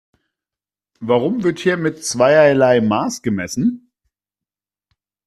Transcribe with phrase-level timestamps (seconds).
[0.99, 3.91] Warum wird hier mit zweierlei Maß gemessen?